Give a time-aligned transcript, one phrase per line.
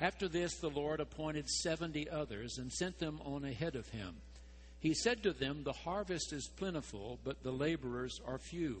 [0.00, 4.16] After this, the Lord appointed seventy others and sent them on ahead of him.
[4.80, 8.80] He said to them, The harvest is plentiful, but the laborers are few.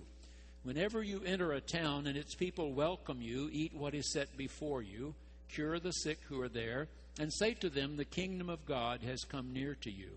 [0.62, 4.82] Whenever you enter a town and its people welcome you, eat what is set before
[4.82, 5.14] you,
[5.52, 6.88] cure the sick who are there,
[7.18, 10.10] and say to them, The kingdom of God has come near to you.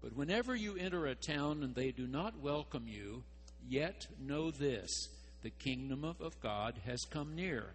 [0.00, 3.24] But whenever you enter a town and they do not welcome you,
[3.68, 5.08] yet know this
[5.42, 7.70] the kingdom of God has come near.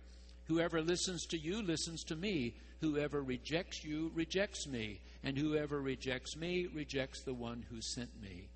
[0.48, 2.54] Whoever listens to you listens to me.
[2.82, 5.00] Whoever rejects you rejects me.
[5.24, 8.50] And whoever rejects me rejects the one who sent me.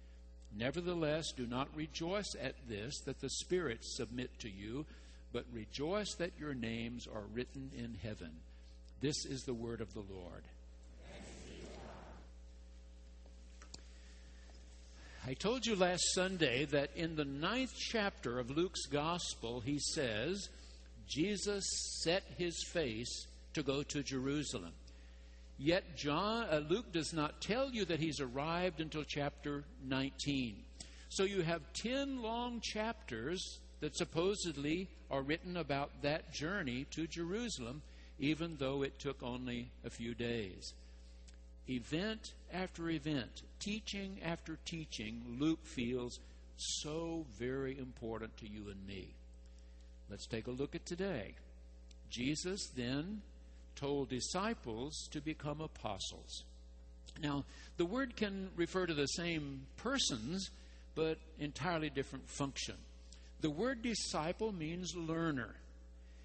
[0.55, 4.85] Nevertheless, do not rejoice at this that the spirits submit to you,
[5.31, 8.31] but rejoice that your names are written in heaven.
[9.01, 10.43] This is the word of the Lord.
[15.27, 20.47] I told you last Sunday that in the ninth chapter of Luke's Gospel, he says,
[21.07, 21.65] Jesus
[22.01, 24.73] set his face to go to Jerusalem.
[25.57, 30.63] Yet John, uh, Luke does not tell you that he's arrived until chapter 19.
[31.09, 37.81] So you have 10 long chapters that supposedly are written about that journey to Jerusalem,
[38.19, 40.73] even though it took only a few days.
[41.69, 46.19] Event after event, teaching after teaching, Luke feels
[46.55, 49.09] so very important to you and me.
[50.09, 51.33] Let's take a look at today.
[52.09, 53.21] Jesus then
[53.75, 56.43] told disciples to become apostles.
[57.21, 57.45] Now,
[57.77, 60.49] the word can refer to the same persons,
[60.95, 62.75] but entirely different function.
[63.41, 65.55] The word disciple means learner.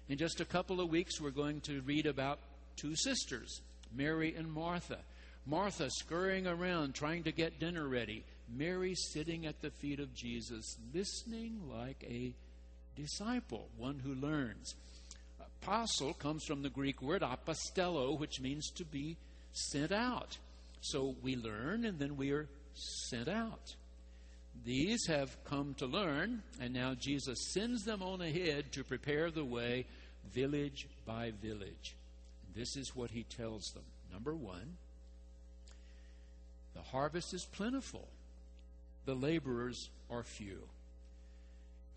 [0.09, 2.39] In just a couple of weeks, we're going to read about
[2.75, 3.61] two sisters,
[3.95, 4.99] Mary and Martha.
[5.45, 8.23] Martha scurrying around trying to get dinner ready.
[8.55, 12.33] Mary sitting at the feet of Jesus, listening like a
[12.95, 14.75] disciple, one who learns.
[15.61, 19.17] Apostle comes from the Greek word apostello, which means to be
[19.53, 20.37] sent out.
[20.81, 22.47] So we learn and then we are
[23.09, 23.75] sent out.
[24.65, 29.43] These have come to learn, and now Jesus sends them on ahead to prepare the
[29.43, 29.85] way,
[30.33, 31.95] village by village.
[32.55, 33.83] This is what he tells them.
[34.11, 34.77] Number one,
[36.75, 38.07] the harvest is plentiful,
[39.05, 40.59] the laborers are few.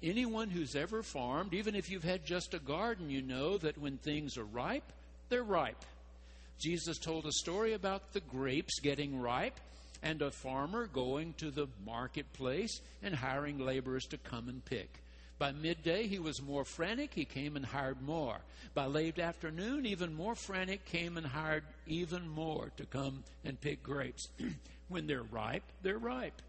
[0.07, 3.99] Anyone who's ever farmed, even if you've had just a garden, you know that when
[3.99, 4.93] things are ripe,
[5.29, 5.85] they're ripe.
[6.61, 9.59] Jesus told a story about the grapes getting ripe
[10.05, 15.03] and a farmer going to the marketplace and hiring laborers to come and pick.
[15.41, 17.13] By midday, he was more frantic.
[17.13, 18.39] He came and hired more.
[18.75, 23.83] By late afternoon, even more frantic, came and hired even more to come and pick
[23.83, 24.29] grapes.
[24.89, 26.41] when they're ripe, they're ripe.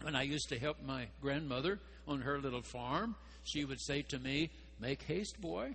[0.00, 4.18] When I used to help my grandmother on her little farm, she would say to
[4.18, 4.50] me,
[4.80, 5.74] Make haste, boy.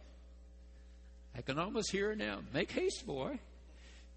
[1.36, 2.40] I can almost hear her now.
[2.54, 3.40] Make haste, boy.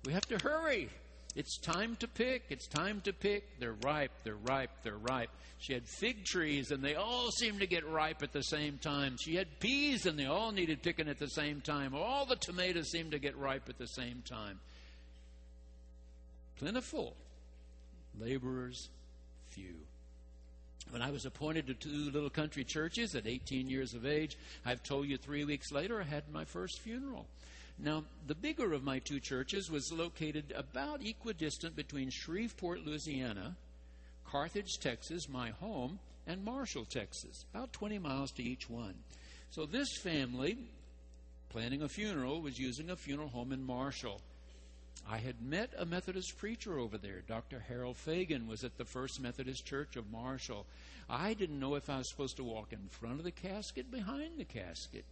[0.05, 0.89] We have to hurry.
[1.35, 2.45] It's time to pick.
[2.51, 3.59] It's time to pick.
[3.59, 4.11] They're ripe.
[4.25, 4.71] They're ripe.
[4.83, 5.31] They're ripe.
[5.59, 9.17] She had fig trees, and they all seemed to get ripe at the same time.
[9.19, 11.95] She had peas, and they all needed picking at the same time.
[11.95, 14.59] All the tomatoes seemed to get ripe at the same time.
[16.59, 17.17] Plentiful.
[18.19, 18.89] Laborers
[19.51, 19.77] few.
[20.91, 24.83] When I was appointed to two little country churches at 18 years of age, I've
[24.83, 27.27] told you three weeks later I had my first funeral.
[27.79, 33.57] Now, the bigger of my two churches was located about equidistant between Shreveport, Louisiana,
[34.25, 38.95] Carthage, Texas, my home, and Marshall, Texas, about 20 miles to each one.
[39.51, 40.57] So this family,
[41.49, 44.21] planning a funeral, was using a funeral home in Marshall.
[45.09, 47.23] I had met a Methodist preacher over there.
[47.27, 47.65] Dr.
[47.69, 50.67] Harold Fagan was at the First Methodist Church of Marshall.
[51.11, 54.39] I didn't know if I was supposed to walk in front of the casket, behind
[54.39, 55.05] the casket.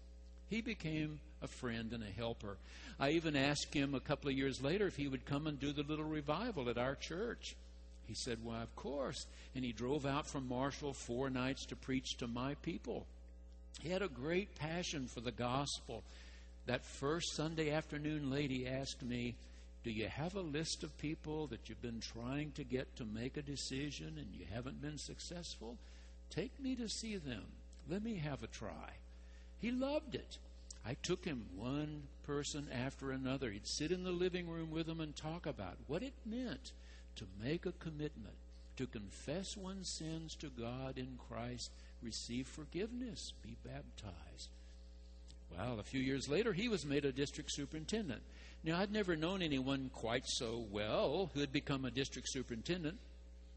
[0.48, 2.56] He became a friend and a helper.
[2.98, 5.72] I even asked him a couple of years later if he would come and do
[5.72, 7.54] the little revival at our church.
[8.06, 9.26] He said, Why, of course.
[9.54, 13.06] And he drove out from Marshall four nights to preach to my people.
[13.80, 16.02] He had a great passion for the gospel.
[16.66, 19.36] That first Sunday afternoon lady asked me,
[19.82, 23.36] Do you have a list of people that you've been trying to get to make
[23.36, 25.78] a decision and you haven't been successful?
[26.28, 27.44] Take me to see them.
[27.88, 28.92] Let me have a try.
[29.58, 30.38] He loved it.
[30.86, 33.50] I took him one person after another.
[33.50, 36.72] He'd sit in the living room with them and talk about what it meant
[37.16, 38.36] to make a commitment,
[38.76, 41.70] to confess one's sins to God in Christ,
[42.02, 44.48] receive forgiveness, be baptized.
[45.56, 48.22] Well, a few years later, he was made a district superintendent.
[48.62, 52.98] Now, I'd never known anyone quite so well who had become a district superintendent.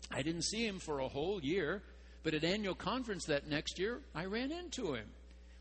[0.10, 1.82] I didn't see him for a whole year,
[2.24, 5.08] but at annual conference that next year, I ran into him.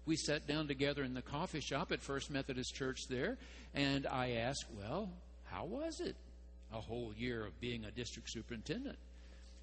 [0.06, 3.38] We sat down together in the coffee shop at First Methodist Church there,
[3.74, 5.10] and I asked, Well,
[5.44, 6.16] how was it?
[6.72, 8.98] A whole year of being a district superintendent.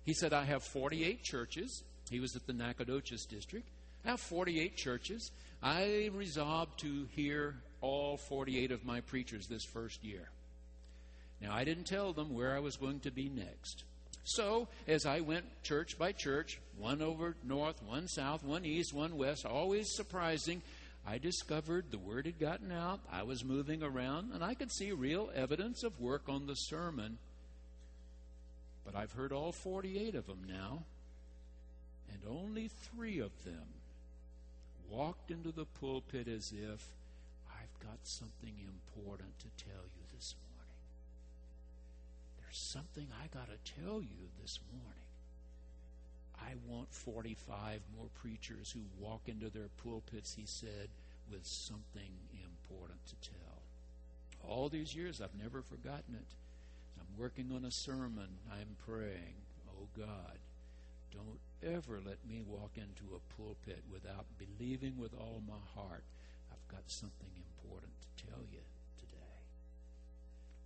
[0.03, 1.83] He said, I have 48 churches.
[2.09, 3.67] He was at the Nacogdoches district.
[4.05, 5.31] I have 48 churches.
[5.61, 10.29] I resolved to hear all 48 of my preachers this first year.
[11.41, 13.83] Now, I didn't tell them where I was going to be next.
[14.25, 19.17] So, as I went church by church, one over north, one south, one east, one
[19.17, 20.61] west, always surprising,
[21.07, 22.99] I discovered the word had gotten out.
[23.11, 27.17] I was moving around, and I could see real evidence of work on the sermon.
[28.85, 30.83] But I've heard all 48 of them now,
[32.11, 33.65] and only three of them
[34.89, 36.85] walked into the pulpit as if
[37.83, 40.79] Got something important to tell you this morning.
[42.39, 45.09] There's something I got to tell you this morning.
[46.41, 50.89] I want 45 more preachers who walk into their pulpits, he said,
[51.31, 54.49] with something important to tell.
[54.49, 56.35] All these years, I've never forgotten it.
[56.99, 58.27] I'm working on a sermon.
[58.51, 59.35] I'm praying,
[59.69, 60.37] oh God,
[61.13, 66.03] don't ever let me walk into a pulpit without believing with all my heart
[66.71, 68.59] got something important to tell you
[68.99, 69.37] today.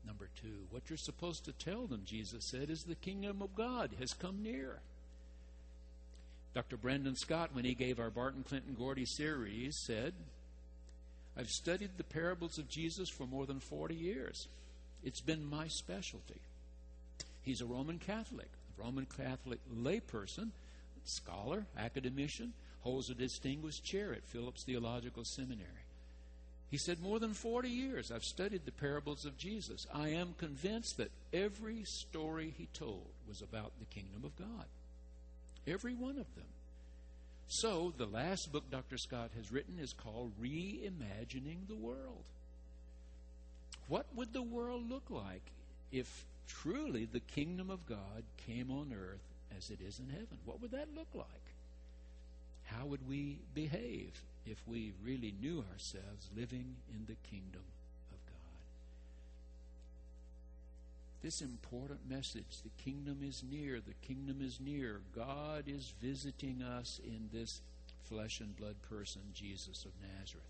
[0.06, 3.92] Number two, what you're supposed to tell them, Jesus said, is the kingdom of God
[4.00, 4.80] has come near.
[6.54, 6.78] Dr.
[6.78, 10.14] Brandon Scott, when he gave our Barton Clinton Gordy series, said,
[11.36, 14.48] I've studied the parables of Jesus for more than 40 years.
[15.04, 16.42] It's been my specialty.
[17.42, 20.50] He's a Roman Catholic, a Roman Catholic layperson,
[21.06, 25.68] scholar, academician, holds a distinguished chair at Phillips Theological Seminary.
[26.74, 29.86] He said, More than 40 years I've studied the parables of Jesus.
[29.94, 34.66] I am convinced that every story he told was about the kingdom of God.
[35.68, 36.50] Every one of them.
[37.48, 38.98] So, the last book Dr.
[38.98, 42.24] Scott has written is called Reimagining the World.
[43.88, 45.44] What would the world look like
[45.92, 49.22] if truly the kingdom of God came on earth
[49.56, 50.40] as it is in heaven?
[50.44, 51.53] What would that look like?
[52.66, 57.64] How would we behave if we really knew ourselves living in the kingdom
[58.12, 58.34] of God?
[61.24, 65.00] this important message the kingdom is near, the kingdom is near.
[65.16, 67.62] God is visiting us in this
[68.04, 70.44] flesh and blood person, Jesus of Nazareth.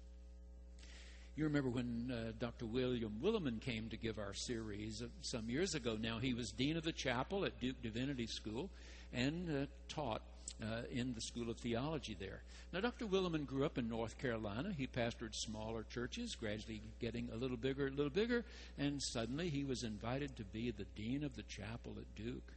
[1.36, 2.66] You remember when uh, Dr.
[2.66, 6.20] William Willimon came to give our series some years ago now.
[6.20, 8.70] He was Dean of the Chapel at Duke Divinity School
[9.14, 10.22] and uh, taught
[10.62, 12.42] uh, in the School of Theology there.
[12.72, 13.06] Now, Dr.
[13.06, 14.74] Willimon grew up in North Carolina.
[14.76, 18.44] He pastored smaller churches, gradually getting a little bigger, a little bigger,
[18.78, 22.54] and suddenly he was invited to be the dean of the chapel at Duke.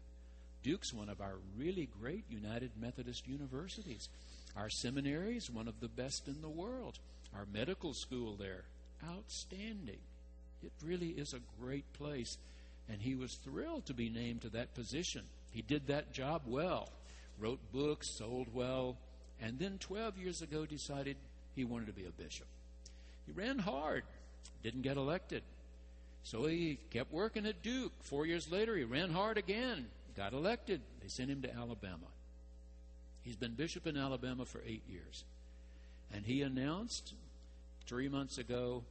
[0.62, 4.08] Duke's one of our really great United Methodist universities.
[4.56, 6.98] Our seminary is one of the best in the world.
[7.34, 8.64] Our medical school there,
[9.06, 10.00] outstanding.
[10.62, 12.38] It really is a great place.
[12.88, 15.22] And he was thrilled to be named to that position.
[15.52, 16.88] He did that job well
[17.38, 18.96] wrote books, sold well,
[19.40, 21.16] and then 12 years ago decided
[21.54, 22.46] he wanted to be a bishop.
[23.26, 24.04] He ran hard,
[24.62, 25.42] didn't get elected.
[26.22, 27.92] So he kept working at Duke.
[28.00, 29.86] Four years later, he ran hard again,
[30.16, 30.80] got elected.
[31.02, 32.06] They sent him to Alabama.
[33.22, 35.24] He's been bishop in Alabama for eight years.
[36.12, 37.14] And he announced
[37.86, 38.82] three months ago,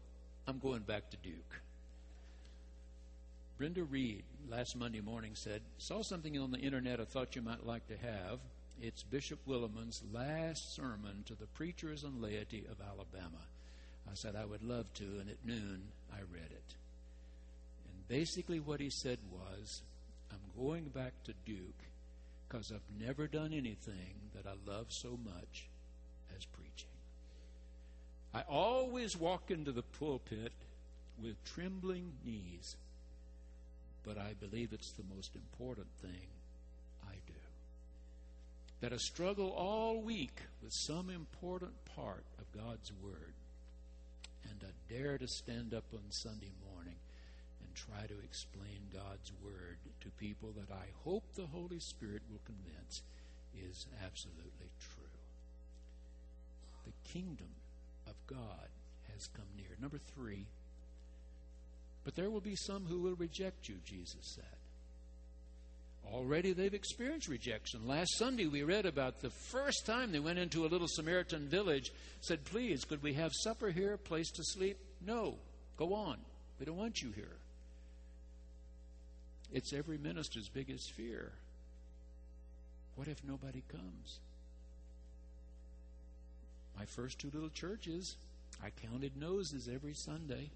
[0.48, 1.62] I'm going back to Duke.
[3.58, 7.66] Brenda Reed last Monday morning said, Saw something on the internet I thought you might
[7.66, 8.40] like to have.
[8.82, 13.46] It's Bishop Willimon's last sermon to the preachers and laity of Alabama.
[14.12, 15.84] I said, I would love to, and at noon
[16.14, 16.76] I read it.
[17.88, 19.82] And basically, what he said was,
[20.32, 21.58] I'm going back to Duke
[22.50, 25.68] because I've never done anything that I love so much
[26.38, 26.90] as preaching.
[28.34, 30.52] I always walk into the pulpit
[31.24, 32.76] with trembling knees
[34.06, 36.28] but I believe it's the most important thing
[37.08, 37.34] I do.
[38.82, 43.34] That I struggle all week with some important part of God's Word,
[44.50, 46.96] and I dare to stand up on Sunday morning
[47.62, 52.42] and try to explain God's Word to people that I hope the Holy Spirit will
[52.46, 53.02] convince
[53.58, 55.04] is absolutely true.
[56.86, 57.50] The kingdom
[58.06, 58.70] of God
[59.14, 59.76] has come near.
[59.82, 60.46] Number three,
[62.06, 64.46] but there will be some who will reject you, Jesus said.
[66.14, 67.88] Already they've experienced rejection.
[67.88, 71.92] Last Sunday we read about the first time they went into a little Samaritan village,
[72.22, 74.78] said, Please, could we have supper here, a place to sleep?
[75.06, 75.36] No,
[75.78, 76.18] go on.
[76.60, 77.38] We don't want you here.
[79.52, 81.32] It's every minister's biggest fear.
[82.96, 84.20] What if nobody comes?
[86.78, 88.16] My first two little churches,
[88.64, 90.50] I counted noses every Sunday.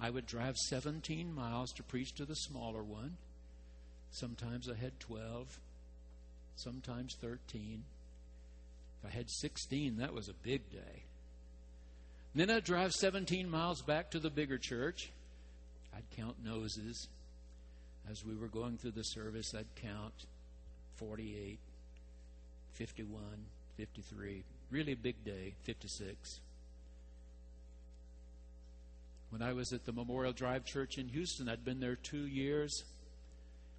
[0.00, 3.16] I would drive 17 miles to preach to the smaller one.
[4.10, 5.58] Sometimes I had 12,
[6.56, 7.82] sometimes 13.
[9.02, 11.02] If I had 16, that was a big day.
[12.34, 15.10] then I'd drive 17 miles back to the bigger church.
[15.94, 17.08] I'd count noses.
[18.10, 20.14] As we were going through the service, I'd count
[20.96, 21.58] 48,
[22.74, 23.22] 51,
[23.76, 24.42] 53.
[24.70, 26.40] Really big day, 56.
[29.30, 32.84] When I was at the Memorial Drive Church in Houston, I'd been there two years.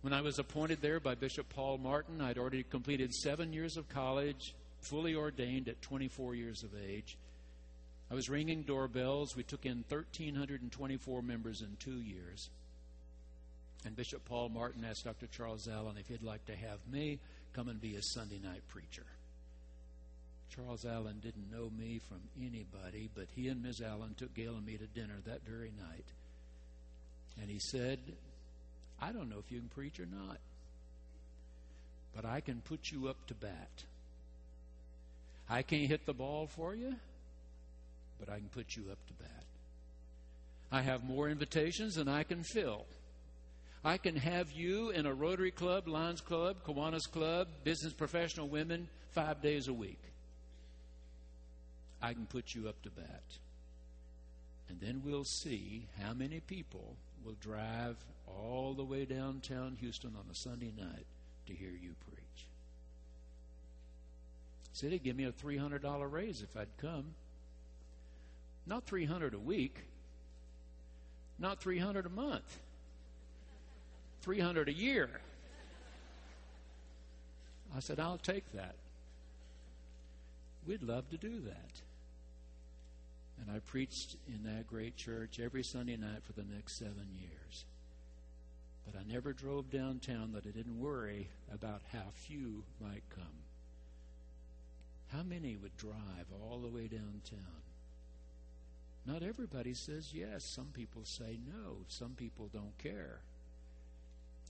[0.01, 3.89] When I was appointed there by Bishop Paul Martin, I'd already completed seven years of
[3.89, 7.17] college, fully ordained at 24 years of age.
[8.11, 9.35] I was ringing doorbells.
[9.35, 12.49] We took in 1,324 members in two years.
[13.85, 15.27] And Bishop Paul Martin asked Dr.
[15.27, 17.19] Charles Allen if he'd like to have me
[17.53, 19.05] come and be a Sunday night preacher.
[20.55, 23.81] Charles Allen didn't know me from anybody, but he and Ms.
[23.81, 26.05] Allen took Gail and me to dinner that very night.
[27.41, 27.99] And he said,
[29.01, 30.37] I don't know if you can preach or not,
[32.15, 33.83] but I can put you up to bat.
[35.49, 36.95] I can't hit the ball for you,
[38.19, 39.43] but I can put you up to bat.
[40.71, 42.85] I have more invitations than I can fill.
[43.83, 48.87] I can have you in a Rotary Club, Lions Club, Kiwanis Club, Business Professional Women
[49.11, 49.99] five days a week.
[52.01, 53.23] I can put you up to bat.
[54.69, 60.25] And then we'll see how many people will drive all the way downtown Houston on
[60.31, 61.05] a Sunday night
[61.47, 62.45] to hear you preach.
[64.73, 67.05] Said he'd give me a $300 raise if I'd come.
[68.65, 69.83] Not 300 a week,
[71.39, 72.59] not 300 a month,
[74.21, 75.09] 300 a year.
[77.75, 78.75] I said, I'll take that.
[80.67, 81.81] We'd love to do that.
[83.39, 87.65] And I preached in that great church every Sunday night for the next seven years.
[88.85, 93.25] But I never drove downtown that I didn't worry about how few might come.
[95.13, 97.61] How many would drive all the way downtown?
[99.05, 100.43] Not everybody says yes.
[100.43, 101.77] Some people say no.
[101.87, 103.19] Some people don't care.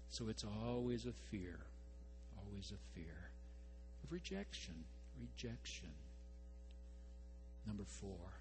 [0.09, 1.59] So it's always a fear,
[2.37, 3.29] always a fear
[4.03, 4.73] of rejection,
[5.21, 5.89] rejection.
[7.67, 8.33] Number four,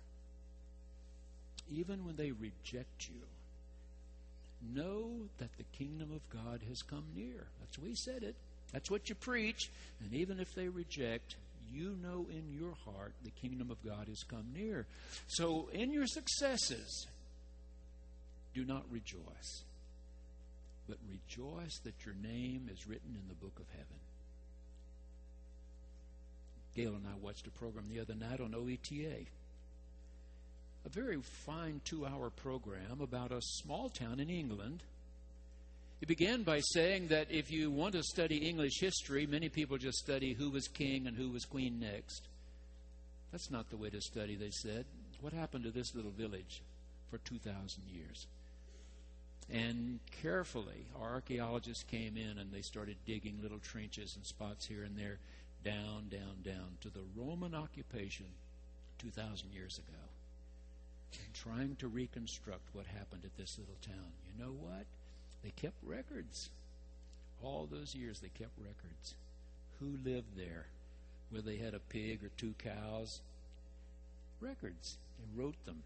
[1.71, 3.21] even when they reject you,
[4.75, 7.47] know that the kingdom of God has come near.
[7.61, 8.35] That's he said it.
[8.73, 9.71] That's what you preach.
[10.03, 11.37] And even if they reject,
[11.73, 14.87] you know in your heart the kingdom of God has come near.
[15.27, 17.07] So in your successes,
[18.55, 19.63] do not rejoice,
[20.89, 23.87] but rejoice that your name is written in the book of heaven.
[26.75, 29.27] Gail and I watched a program the other night on OETA
[30.85, 34.83] a very fine two hour program about a small town in England.
[36.01, 39.99] It began by saying that if you want to study English history, many people just
[39.99, 42.23] study who was king and who was queen next.
[43.33, 44.85] That's not the way to study, they said.
[45.21, 46.63] What happened to this little village
[47.11, 48.27] for 2,000 years?
[49.51, 54.85] And carefully, our archaeologists came in and they started digging little trenches and spots here
[54.85, 55.19] and there,
[55.65, 58.27] down, down, down to the Roman occupation
[58.99, 60.08] 2,000 years ago
[61.35, 64.13] trying to reconstruct what happened at this little town.
[64.27, 64.87] You know what?
[65.43, 66.51] They kept records.
[67.43, 69.15] All those years they kept records.
[69.81, 70.67] Who lived there?
[71.31, 73.21] Where they had a pig or two cows?
[74.41, 74.97] Records.
[75.19, 75.83] They wrote them.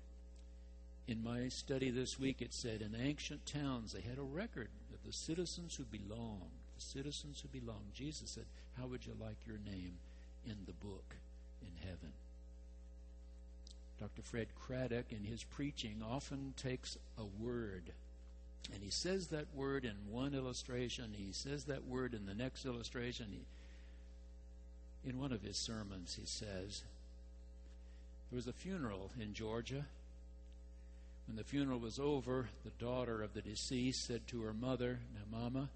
[1.08, 5.04] In my study this week, it said in ancient towns they had a record of
[5.04, 6.50] the citizens who belonged.
[6.76, 7.92] The citizens who belonged.
[7.92, 8.44] Jesus said,
[8.78, 9.94] How would you like your name
[10.46, 11.16] in the book
[11.60, 12.12] in heaven?
[14.00, 14.22] Dr.
[14.22, 17.92] Fred Craddock, in his preaching, often takes a word
[18.72, 22.64] and he says that word in one illustration, he says that word in the next
[22.64, 23.26] illustration.
[23.30, 26.82] He, in one of his sermons, he says,
[28.30, 29.84] There was a funeral in Georgia.
[31.26, 35.38] When the funeral was over, the daughter of the deceased said to her mother, Now,
[35.38, 35.68] Mama,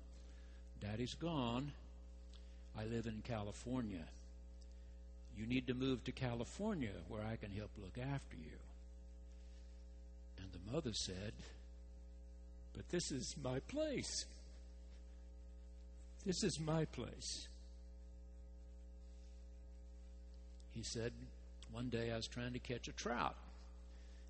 [0.81, 1.73] Daddy's gone.
[2.79, 4.05] I live in California.
[5.39, 8.59] You need to move to California where I can help look after you.
[10.39, 11.33] And the mother said,
[12.75, 14.25] But this is my place.
[16.25, 17.47] This is my place.
[20.75, 21.13] He said,
[21.71, 23.37] One day I was trying to catch a trout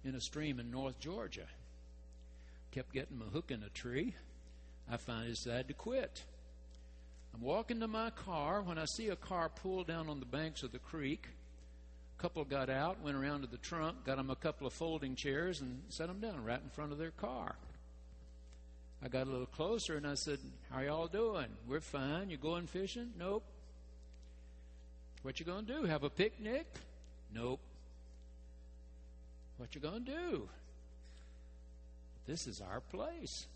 [0.04, 1.46] in a stream in North Georgia.
[2.72, 4.14] Kept getting my hook in a tree.
[4.90, 6.22] I finally decided to quit.
[7.37, 10.62] I'm walking to my car when I see a car pull down on the banks
[10.62, 11.28] of the creek.
[12.19, 15.14] A couple got out, went around to the trunk, got them a couple of folding
[15.14, 17.57] chairs, and set them down right in front of their car.
[19.05, 20.38] I got a little closer and I said,
[20.71, 21.49] How y'all doing?
[21.69, 22.31] We're fine.
[22.31, 23.12] You going fishing?
[23.19, 23.45] Nope.
[25.21, 25.85] What you gonna do?
[25.85, 26.66] Have a picnic?
[27.35, 27.61] Nope.
[29.59, 30.49] What you gonna do?
[32.26, 33.47] This is our place.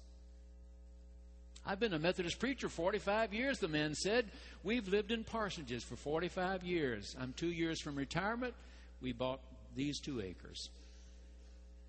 [1.67, 4.27] I've been a Methodist preacher 45 years, the man said.
[4.63, 7.15] We've lived in parsonages for 45 years.
[7.21, 8.55] I'm two years from retirement.
[9.01, 9.41] We bought
[9.77, 10.71] these two acres.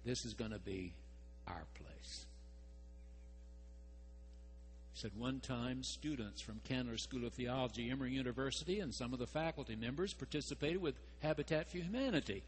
[0.06, 0.94] This is going to be
[1.48, 2.26] our place.
[4.94, 9.20] He said one time students from Candler School of Theology, Emory University, and some of
[9.20, 12.44] the faculty members participated with Habitat for Humanity.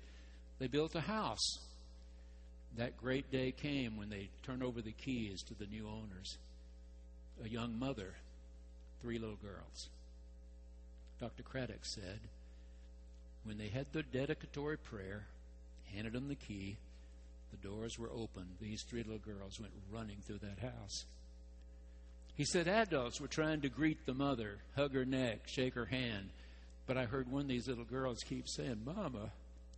[0.60, 1.60] They built a house.
[2.78, 6.38] That great day came when they turned over the keys to the new owners
[7.44, 8.16] a young mother,
[9.02, 9.90] three little girls.
[11.20, 11.44] Dr.
[11.44, 12.20] Craddock said,
[13.46, 15.26] when they had their dedicatory prayer,
[15.94, 16.78] handed them the key,
[17.52, 18.46] the doors were open.
[18.62, 21.06] These three little girls went running through that house.
[22.36, 26.30] He said adults were trying to greet the mother, hug her neck, shake her hand.
[26.88, 29.32] But I heard one of these little girls keep saying, Mama,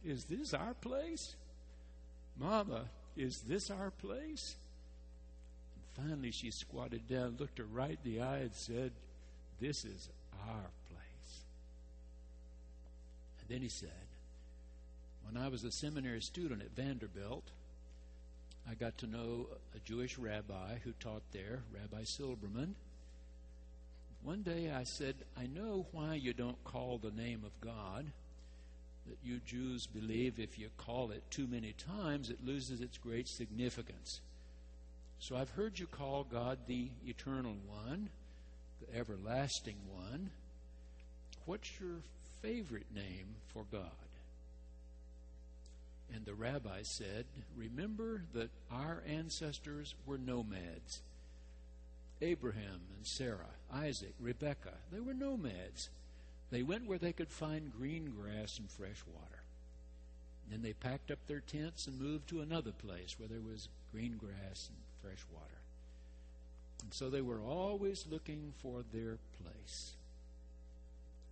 [0.06, 1.36] is this our place?
[2.40, 2.86] Mama,
[3.18, 4.56] is this our place?
[5.96, 8.92] Finally, she squatted down, looked her right in the eye, and said,
[9.62, 10.10] This is
[10.48, 11.42] our place.
[13.40, 13.90] And then he said,
[15.30, 17.44] When I was a seminary student at Vanderbilt,
[18.70, 22.74] I got to know a Jewish rabbi who taught there, Rabbi Silberman.
[24.24, 28.06] One day I said, I know why you don't call the name of God.
[29.08, 33.28] That you Jews believe if you call it too many times, it loses its great
[33.28, 34.20] significance.
[35.20, 38.10] So I've heard you call God the eternal one,
[38.82, 40.30] the everlasting one.
[41.46, 42.02] What's your
[42.42, 43.90] favorite name for God?
[46.14, 47.26] And the rabbi said,
[47.58, 51.02] Remember that our ancestors were nomads.
[52.22, 55.90] Abraham and Sarah, Isaac, Rebekah, they were nomads.
[56.52, 59.44] They went where they could find green grass and fresh water.
[60.50, 64.18] Then they packed up their tents and moved to another place where there was green
[64.18, 65.46] grass and fresh water.
[66.84, 69.92] And so they were always looking for their place.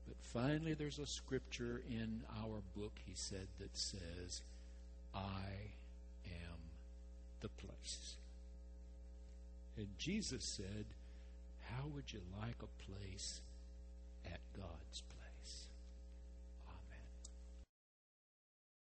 [0.07, 4.41] But finally, there's a scripture in our book, he said, that says,
[5.15, 5.71] I
[6.25, 6.59] am
[7.41, 8.15] the place.
[9.77, 10.85] And Jesus said,
[11.71, 13.41] How would you like a place
[14.25, 15.22] at God's place?